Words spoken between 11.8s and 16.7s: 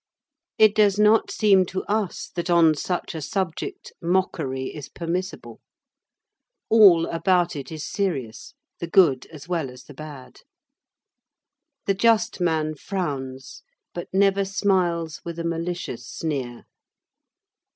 The just man frowns, but never smiles with a malicious sneer.